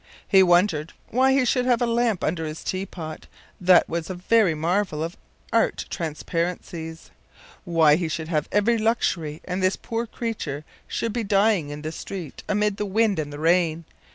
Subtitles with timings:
[0.27, 3.27] He wondered why he should have a lamp under his teapot
[3.59, 5.15] that was a very marvel of
[5.53, 7.11] art transparencies;
[7.65, 11.91] why he should have every luxury, and this poor creature should be dying in the
[11.91, 13.85] street amid the wind and the rain.